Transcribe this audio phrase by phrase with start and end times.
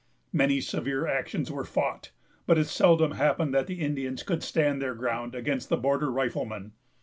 [0.33, 2.09] Many severe actions were fought,
[2.47, 6.71] but it seldom happened that the Indians could stand their ground against the border riflemen.